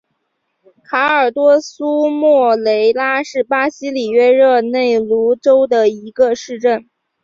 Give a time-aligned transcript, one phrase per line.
[0.83, 6.89] 卡尔多苏莫雷拉是巴西里约热内卢州的一个市镇。